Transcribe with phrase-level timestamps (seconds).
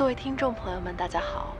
[0.00, 1.54] 各位听众朋友们，大家好。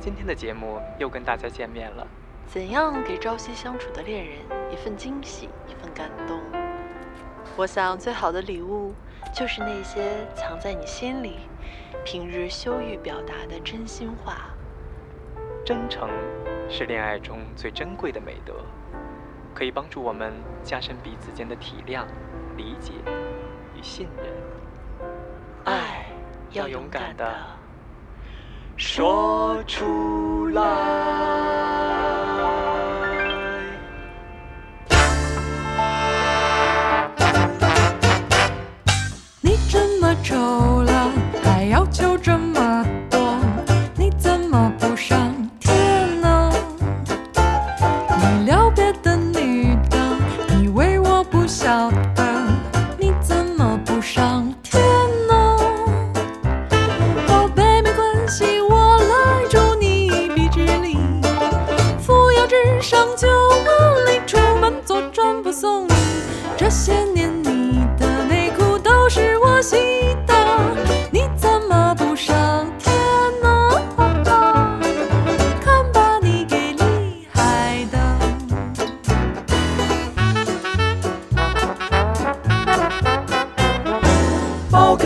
[0.00, 2.04] 今天的节目又跟大家见面了。
[2.48, 4.38] 怎样给朝夕相处的恋人
[4.72, 6.40] 一份惊喜，一份感动？
[7.56, 8.92] 我想，最好的礼物
[9.32, 11.36] 就是那些藏在你心里、
[12.04, 14.50] 平日羞于表达的真心话。
[15.64, 16.10] 真诚
[16.68, 18.54] 是恋爱中最珍贵的美德，
[19.54, 20.32] 可以帮助我们
[20.64, 22.04] 加深彼此间的体谅、
[22.56, 22.94] 理解
[23.76, 24.26] 与信任。
[26.48, 27.24] 爱要勇敢的
[28.76, 30.62] 说出来。
[39.40, 41.10] 你这么丑了，
[41.42, 43.38] 还要求这么多，
[43.94, 45.34] 你怎么不上
[84.78, 84.96] 包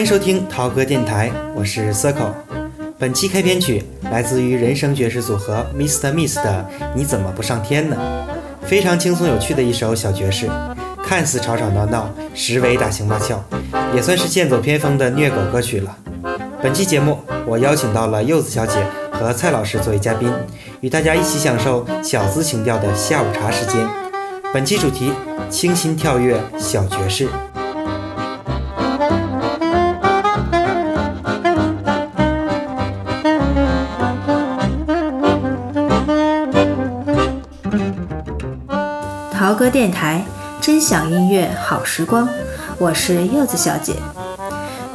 [0.00, 2.32] 欢迎收听涛哥电台，我是 Circle。
[2.98, 6.10] 本期开篇曲来自于人生爵士组合 Mr.
[6.10, 7.98] Miss 的《你怎么不上天呢》，
[8.66, 10.48] 非常轻松有趣的一首小爵士，
[11.04, 13.44] 看似吵吵闹闹，实为大情大俏，
[13.94, 15.94] 也算是剑走偏锋的虐狗歌曲了。
[16.62, 18.82] 本期节目我邀请到了柚子小姐
[19.12, 20.32] 和蔡老师作为嘉宾，
[20.80, 23.86] 与大家一起享受小资情调的下午茶时间。
[24.50, 25.12] 本期主题：
[25.50, 27.28] 清新跳跃小爵士。
[39.70, 40.24] 电台，
[40.60, 42.28] 真享音乐好时光，
[42.76, 43.94] 我是柚子小姐。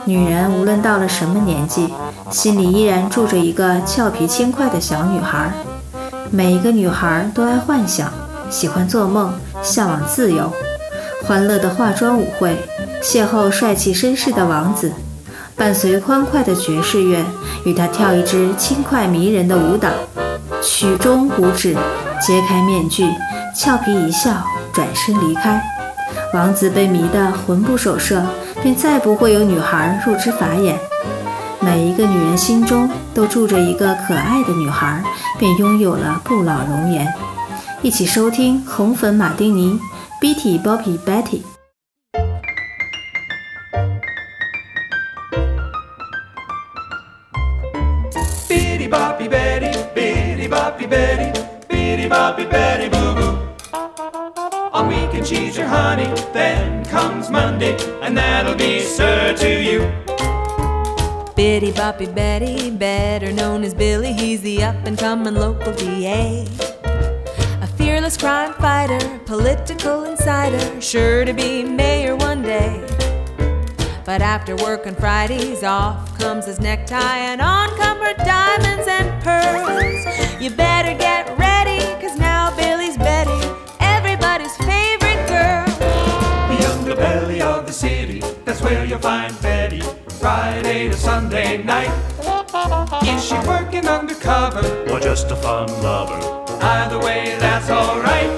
[0.03, 1.93] 女人无论到了什么年纪，
[2.29, 5.49] 心里依然住着一个俏皮轻快的小女孩。
[6.29, 8.11] 每一个女孩都爱幻想，
[8.49, 9.33] 喜欢做梦，
[9.63, 10.51] 向往自由。
[11.25, 12.57] 欢乐的化妆舞会，
[13.01, 14.91] 邂逅帅气绅士的王子，
[15.55, 17.23] 伴随欢快的爵士乐，
[17.63, 19.89] 与他跳一支轻快迷人的舞蹈。
[20.61, 21.77] 曲终舞止，
[22.21, 23.07] 揭开面具，
[23.55, 24.31] 俏皮一笑，
[24.75, 25.61] 转身离开。
[26.33, 28.21] 王子被迷得魂不守舍，
[28.61, 30.77] 便再不会有女孩入之法眼。
[31.61, 35.01] 每一个女人心中都住着一个可爱的女孩，
[35.39, 37.11] 便拥有了不老容颜。
[37.81, 39.79] 一起收听红粉马丁尼
[40.21, 41.54] ，Betty Bobby Betty。
[54.75, 59.79] On weekend she's your honey, then comes Monday, and that'll be sir to you.
[61.33, 66.45] Bitty Boppy Betty, better known as Billy, he's the up and coming local DA.
[67.61, 72.85] A fearless crime fighter, political insider, sure to be mayor one day.
[74.03, 79.23] But after work on Fridays, off comes his necktie, and on come her diamonds and
[79.23, 80.41] pearls.
[80.41, 81.24] You better get
[88.65, 89.81] where you'll find Betty.
[90.19, 91.91] Friday to Sunday night.
[93.05, 94.65] Is she working undercover?
[94.91, 96.19] or just a fun lover.
[96.63, 98.31] Either way, that's alright.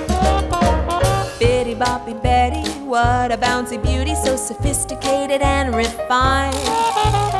[1.39, 7.36] Bitty Boppy Betty, what a bouncy beauty, so sophisticated and refined.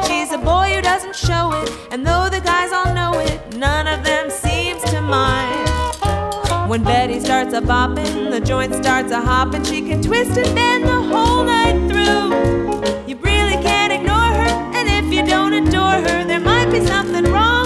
[6.77, 9.63] When Betty starts a bopping, the joint starts a hopping.
[9.63, 13.07] She can twist and bend the whole night through.
[13.07, 17.23] You really can't ignore her, and if you don't adore her, there might be something
[17.33, 17.56] wrong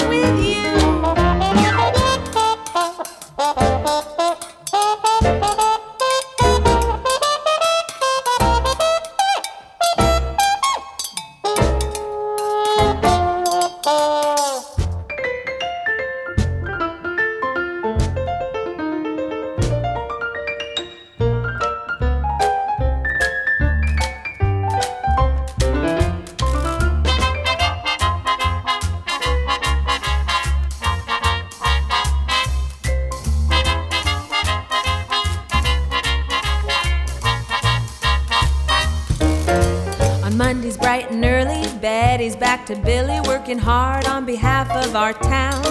[43.61, 45.63] hard on behalf of our town.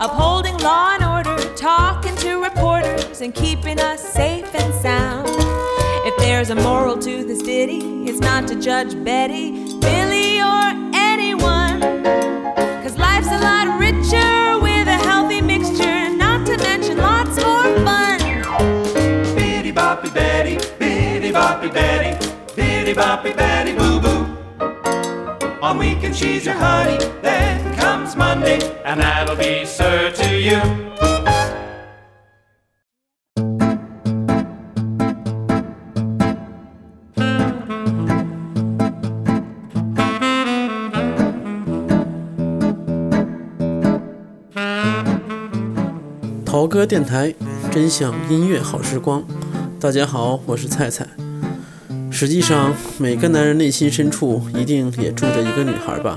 [0.00, 5.28] Upholding law and order, talking to reporters, and keeping us safe and sound.
[6.08, 10.64] If there's a moral to this ditty, it's not to judge Betty, Billy, or
[10.94, 11.80] anyone.
[12.82, 18.18] Cause life's a lot richer with a healthy mixture, not to mention lots more fun.
[19.36, 22.10] Bitty boppy Betty, bitty boppy Betty,
[22.54, 23.55] bitty boppy Betty.
[25.66, 30.60] On weekend she's your honey, then comes Monday, and that'll be sir to you.
[46.44, 47.34] 陶歌电台，
[47.72, 49.24] 真享音乐好时光。
[49.80, 51.25] 大家好，我是菜菜。
[52.18, 56.16] 实际上，每个男人内心深处一定也住着一个女孩吧，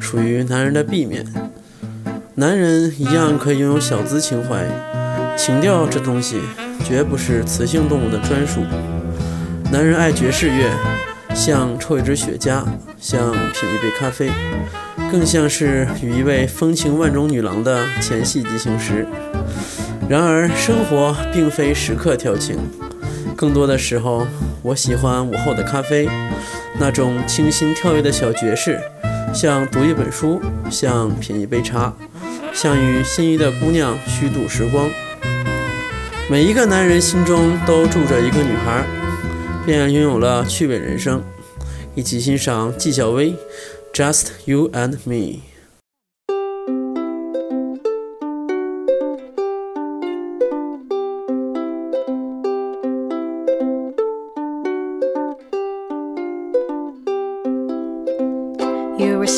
[0.00, 1.24] 属于男人的 B 面。
[2.34, 4.66] 男人一样可以拥有小资情怀，
[5.36, 6.40] 情调这东西
[6.84, 8.62] 绝不是雌性动物的专属。
[9.70, 10.68] 男人爱爵士乐，
[11.32, 12.64] 像抽一支雪茄，
[12.98, 14.28] 像品一杯咖啡，
[15.12, 19.06] 更像是与一位风情万种女郎的前戏进行时。
[20.08, 22.56] 然而，生活并非时刻调情，
[23.42, 24.24] 更多的时候，
[24.62, 26.08] 我喜欢午后的咖啡，
[26.78, 28.78] 那种清新跳跃的小爵士，
[29.34, 30.40] 像读一本书，
[30.70, 31.92] 像品一杯茶，
[32.54, 34.88] 像与心仪的姑娘虚度时光。
[36.30, 38.84] 每一个男人心中都住着一个女孩，
[39.66, 41.20] 便拥有了趣味人生。
[41.96, 43.32] 一起欣赏纪晓薇
[43.92, 45.14] 《Just You and Me》。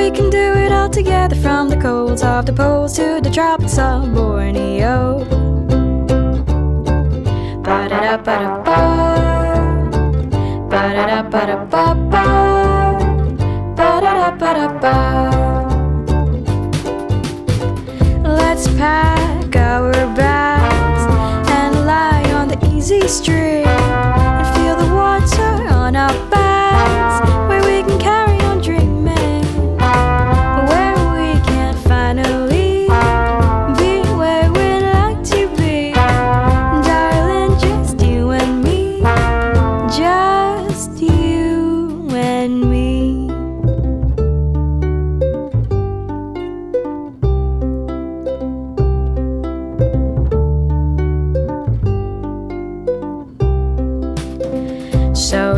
[0.00, 3.76] We can do it all together from the colds of the poles to the tropics
[3.78, 5.24] of Borneo.
[7.62, 8.40] Ba da da
[18.22, 21.02] Let's pack our bags
[21.50, 23.69] and lie on the easy street.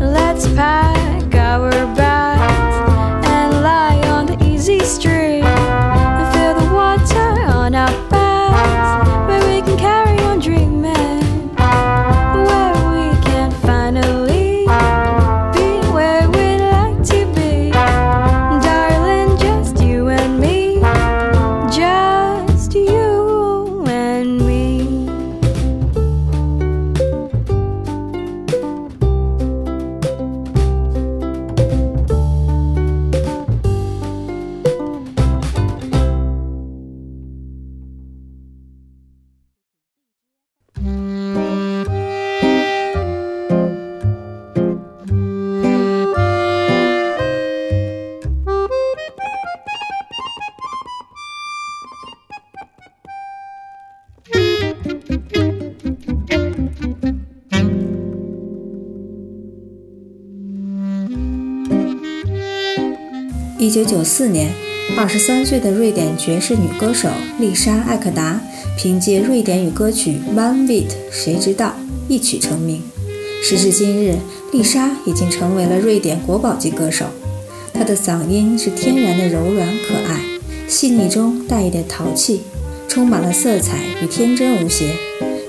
[0.00, 2.03] Let's pack our bags
[63.74, 64.52] 一九九四年，
[64.96, 67.08] 二十三岁的瑞典爵士女歌手
[67.40, 68.40] 丽莎·艾克达
[68.78, 71.74] 凭借瑞典语歌曲《One Beat》，谁知道
[72.06, 72.82] 一曲成名。
[73.42, 74.14] 时至今日，
[74.52, 77.06] 丽莎已经成为了瑞典国宝级歌手。
[77.72, 80.20] 她的嗓音是天然的柔软可爱，
[80.68, 82.42] 细腻中带一点淘气，
[82.86, 84.92] 充满了色彩与天真无邪，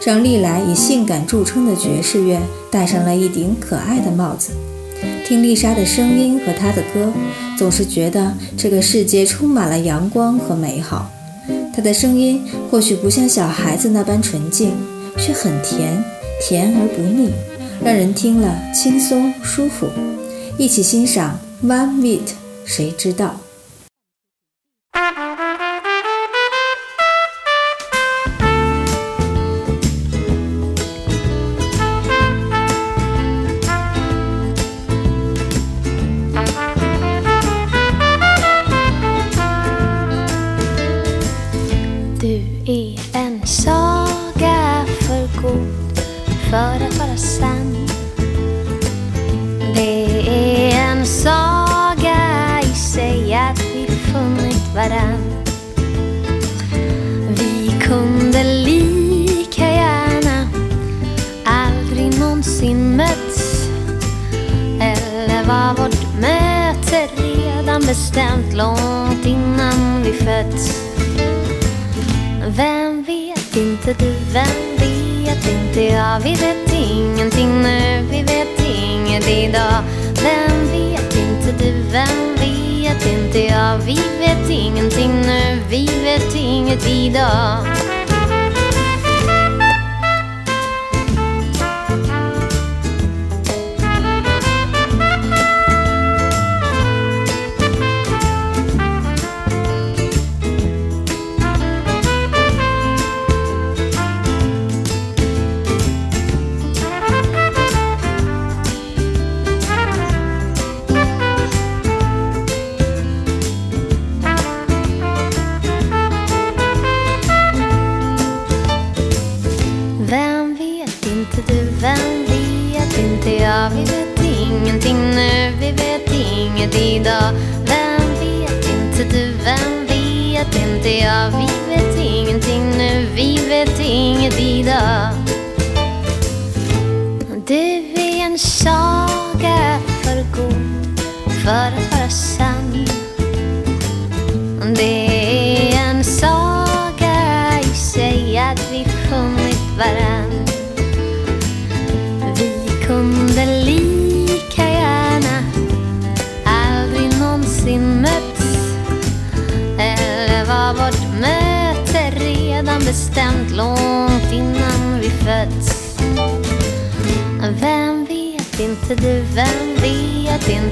[0.04, 2.40] 让历来以性感著称的爵士乐
[2.72, 4.54] 戴上了一顶可爱的帽子。
[5.26, 7.12] 听丽莎的声音和她的歌，
[7.58, 11.12] 总是觉得这个世界充满了阳光和美好。
[11.74, 14.74] 她的声音或许不像小孩子那般纯净，
[15.18, 16.04] 却很甜，
[16.40, 17.32] 甜而不腻，
[17.84, 19.88] 让人听了轻松舒服。
[20.60, 22.20] 一起欣赏《One meat》，
[22.64, 23.42] 谁知道？
[46.56, 47.88] För att vara sann.
[49.76, 52.18] Det är en saga
[52.64, 55.44] i sig att vi funnit varann.
[57.28, 60.50] Vi kunde lika gärna
[61.46, 63.70] aldrig någonsin mötts.
[64.82, 70.82] Eller var vårt möte redan bestämt långt innan vi fötts.
[72.48, 74.65] Vem vet inte du, vem
[75.50, 76.20] inte jag.
[76.20, 79.84] Vi vet ingenting nu, vi vet inget idag.
[80.24, 83.78] Vem vet inte du, vem vet inte jag?
[83.78, 87.85] Vi vet ingenting nu, vi vet inget idag.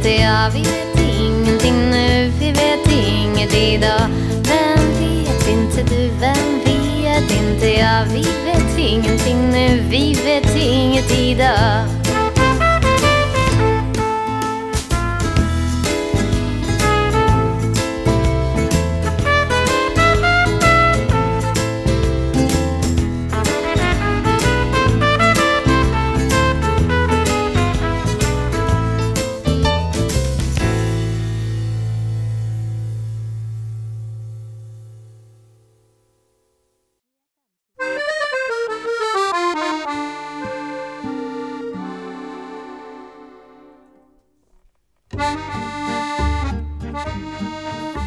[0.03, 0.49] Inte jag?
[0.51, 4.09] Vi vet ingenting nu, vi vet inget idag.
[4.29, 8.05] Vem vet inte du, vem vet inte jag?
[8.05, 12.02] Vi vet ingenting nu, vi vet inget idag.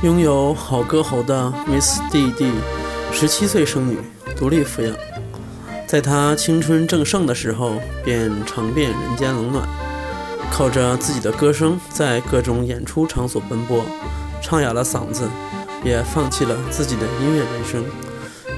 [0.07, 2.53] 拥有好歌喉的 Miss D D，
[3.13, 3.99] 十七岁生女，
[4.37, 4.95] 独立抚养。
[5.85, 7.73] 在她青春正盛的时候，
[8.05, 9.67] 便尝遍人间冷暖，
[10.49, 13.85] 靠着自己的歌声在各种演出场所奔波，
[14.41, 15.29] 唱哑了嗓子，
[15.83, 17.85] 也放弃了自己的音乐人生，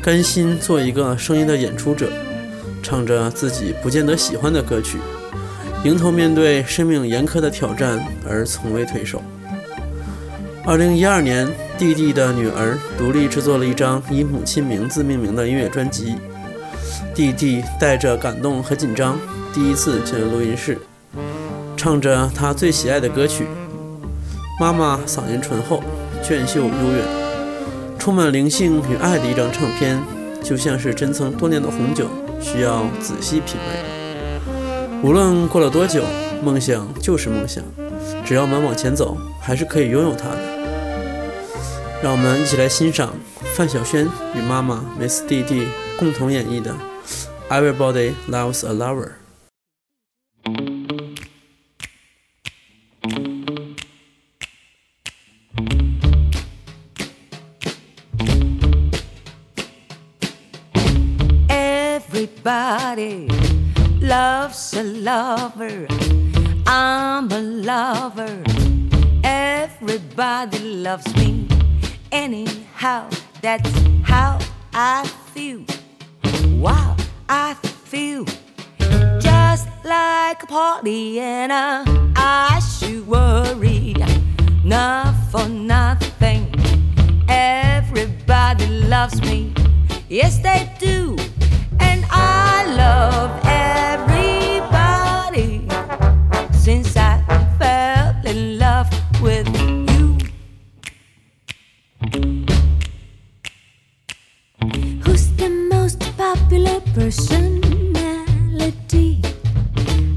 [0.03, 2.13] 甘心做一个声音的演出者，
[2.83, 4.99] 唱着自己不见得喜欢的歌曲，
[5.83, 9.23] 迎头面对生命严苛的挑战而从未退守。
[10.69, 11.49] 二零一二年，
[11.79, 16.17] 弟弟的女儿独立制作了一张以母亲名字命名的音乐专辑。
[17.15, 19.19] 弟弟带着感动和紧张，
[19.51, 20.77] 第一次进了录音室，
[21.75, 23.47] 唱着他最喜爱的歌曲。
[24.61, 25.83] 妈妈嗓音醇厚，
[26.23, 27.03] 娟秀悠远，
[27.99, 29.99] 充满灵性与爱的一张唱片，
[30.43, 32.11] 就像是珍藏多年的红酒，
[32.43, 35.01] 需要仔细品味。
[35.03, 36.05] 无论过了多久，
[36.45, 37.65] 梦想就是梦想，
[38.23, 40.58] 只要我们往前走，还是可以拥有它的。
[42.02, 43.14] 让我们一起来欣赏
[43.56, 46.76] 范晓萱与妈妈 Miss D D 共同演绎的《
[47.50, 49.08] Everybody Loves a Lover》。
[61.50, 63.28] Everybody
[64.02, 65.88] loves a lover.
[66.68, 68.44] I'm a lover.
[69.24, 71.48] Everybody loves me.
[72.11, 73.09] Anyhow,
[73.43, 73.71] that's
[74.03, 74.39] how
[74.73, 75.65] I feel.
[76.59, 76.97] Wow,
[77.29, 78.25] I feel
[79.21, 81.85] just like a party, and I,
[82.17, 83.95] I should worry
[84.65, 86.55] not for nothing.
[87.29, 89.53] Everybody loves me,
[90.09, 91.17] yes they do,
[91.79, 93.48] and I love
[106.99, 109.21] personality?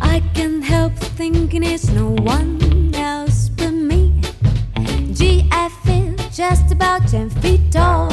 [0.02, 4.20] I can't help thinking it's no one else but me.
[5.52, 8.10] I feel just about ten feet tall,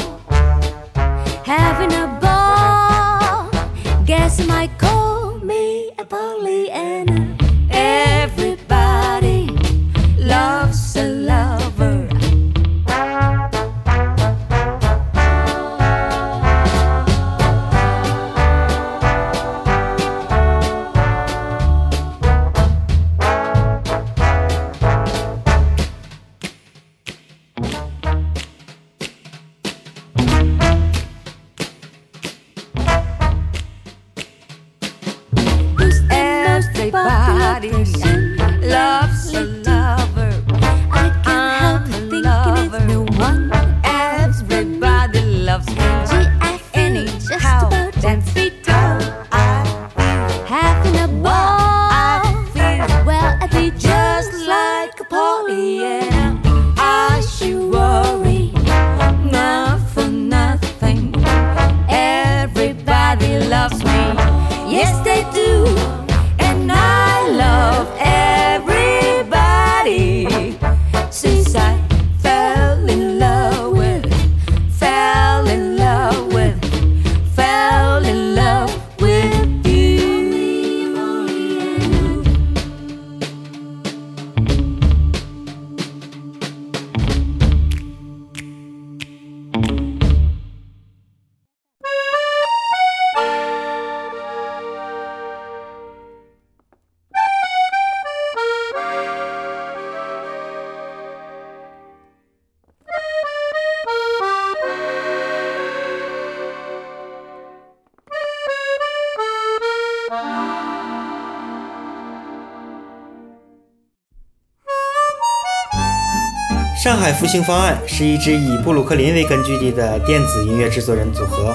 [116.81, 121.53] 上海复兴方案是一支以布鲁克林为根据地的电子音乐制作人组合。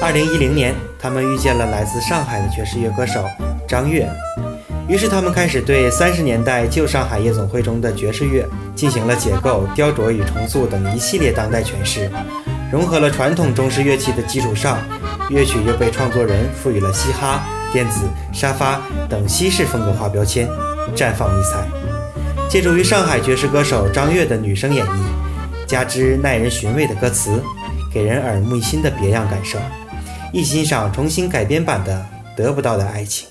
[0.00, 3.22] 二零一零年，他们遇见了来自上海的爵士乐歌手
[3.68, 4.08] 张悦，
[4.88, 12.10] 于是他们开始对三十年代旧上海夜总会中的爵士乐进行了解构、雕琢与重塑等一系列当代诠释，
[12.72, 14.78] 融合了传统中式乐器的基础上，
[15.28, 20.48] 乐曲又被创作人赋予了嘻哈、电子、沙发等西式风格化标签，
[20.96, 21.85] 绽放异彩。
[22.48, 24.90] 借助于上海爵士歌手张悦的女声演绎，
[25.66, 27.42] 加之耐人寻味的歌词，
[27.92, 29.58] 给人耳目一新的别样感受。
[30.32, 32.06] 一起欣赏重新改编版的
[32.36, 33.28] 《得不到的爱情》。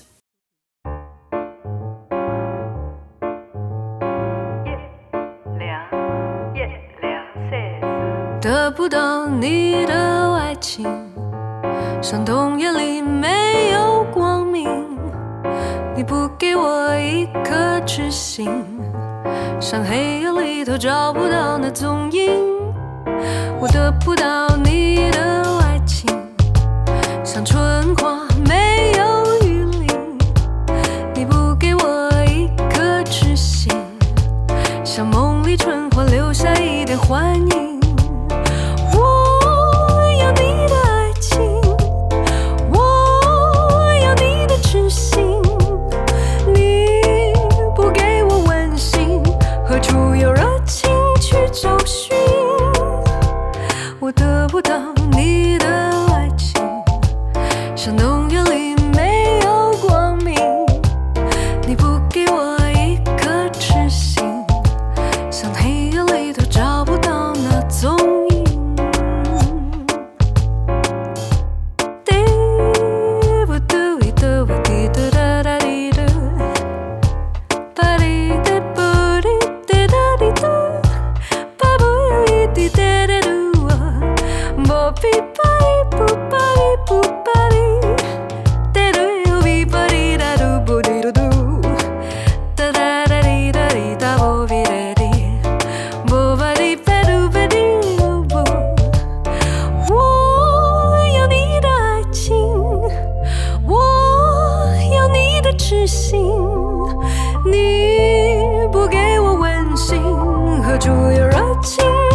[8.40, 10.84] 得不到你的爱情，
[12.00, 14.68] 像冬夜里没有光明。
[15.96, 18.48] 你不给我一颗痴心，
[19.60, 22.56] 像黑夜里头找不到那踪影。
[23.60, 24.55] 我得不到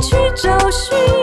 [0.01, 1.20] 去找寻？